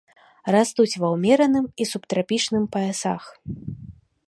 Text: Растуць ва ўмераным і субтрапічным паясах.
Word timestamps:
Растуць 0.53 0.99
ва 1.03 1.07
ўмераным 1.15 1.65
і 1.85 1.87
субтрапічным 1.91 2.67
паясах. 2.77 3.23